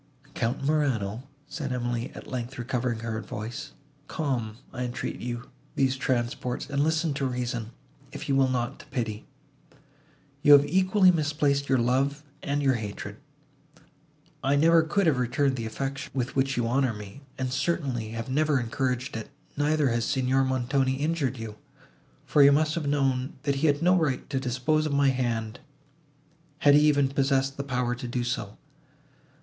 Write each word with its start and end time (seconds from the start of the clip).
"Count 0.33 0.63
Morano," 0.63 1.27
said 1.47 1.71
Emily, 1.71 2.11
at 2.15 2.25
length 2.25 2.57
recovering 2.57 3.01
her 3.01 3.21
voice, 3.21 3.73
"calm, 4.07 4.57
I 4.73 4.83
entreat 4.83 5.19
you, 5.19 5.51
these 5.75 5.95
transports, 5.95 6.67
and 6.67 6.83
listen 6.83 7.13
to 7.13 7.25
reason, 7.27 7.69
if 8.11 8.27
you 8.27 8.35
will 8.35 8.47
not 8.47 8.79
to 8.79 8.87
pity. 8.87 9.27
You 10.41 10.53
have 10.53 10.65
equally 10.65 11.11
misplaced 11.11 11.69
your 11.69 11.77
love, 11.77 12.23
and 12.41 12.63
your 12.63 12.73
hatred.—I 12.73 14.55
never 14.55 14.81
could 14.81 15.05
have 15.05 15.19
returned 15.19 15.55
the 15.55 15.67
affection, 15.67 16.09
with 16.15 16.35
which 16.35 16.57
you 16.57 16.65
honour 16.67 16.95
me, 16.95 17.21
and 17.37 17.53
certainly 17.53 18.09
have 18.09 18.27
never 18.27 18.59
encouraged 18.59 19.15
it; 19.15 19.29
neither 19.55 19.89
has 19.89 20.03
Signor 20.03 20.43
Montoni 20.43 20.95
injured 20.95 21.37
you, 21.37 21.57
for 22.25 22.41
you 22.41 22.51
must 22.51 22.73
have 22.73 22.87
known, 22.87 23.33
that 23.43 23.57
he 23.57 23.67
had 23.67 23.83
no 23.83 23.95
right 23.95 24.27
to 24.31 24.39
dispose 24.39 24.87
of 24.87 24.93
my 24.93 25.09
hand, 25.09 25.59
had 26.57 26.73
he 26.73 26.79
even 26.87 27.07
possessed 27.07 27.55
the 27.55 27.63
power 27.63 27.93
to 27.93 28.07
do 28.07 28.23
so. 28.23 28.57